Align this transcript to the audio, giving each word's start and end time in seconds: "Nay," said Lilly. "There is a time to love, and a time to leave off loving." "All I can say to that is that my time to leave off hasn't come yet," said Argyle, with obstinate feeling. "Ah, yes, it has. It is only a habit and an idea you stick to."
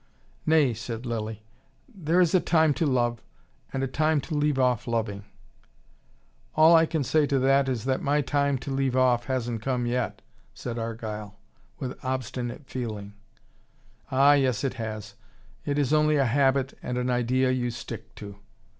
"Nay," 0.47 0.73
said 0.73 1.05
Lilly. 1.05 1.43
"There 1.87 2.19
is 2.19 2.33
a 2.33 2.39
time 2.39 2.73
to 2.73 2.87
love, 2.87 3.21
and 3.71 3.83
a 3.83 3.87
time 3.87 4.19
to 4.21 4.33
leave 4.33 4.57
off 4.57 4.87
loving." 4.87 5.25
"All 6.55 6.75
I 6.75 6.87
can 6.87 7.03
say 7.03 7.27
to 7.27 7.37
that 7.37 7.69
is 7.69 7.85
that 7.85 8.01
my 8.01 8.21
time 8.21 8.57
to 8.65 8.71
leave 8.71 8.95
off 8.95 9.25
hasn't 9.25 9.61
come 9.61 9.85
yet," 9.85 10.23
said 10.55 10.79
Argyle, 10.79 11.37
with 11.77 12.03
obstinate 12.03 12.65
feeling. 12.67 13.13
"Ah, 14.09 14.33
yes, 14.33 14.63
it 14.63 14.73
has. 14.73 15.13
It 15.65 15.77
is 15.77 15.93
only 15.93 16.15
a 16.15 16.25
habit 16.25 16.75
and 16.81 16.97
an 16.97 17.11
idea 17.11 17.51
you 17.51 17.69
stick 17.69 18.15
to." 18.15 18.37